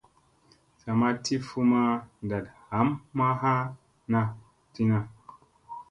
Sa 0.81 0.91
ma 0.99 1.09
ti 1.23 1.35
fu 1.45 1.59
ma 1.71 1.81
ndat 2.23 2.45
ɦammana 2.69 3.51
a 4.23 4.33
tina. 4.73 4.99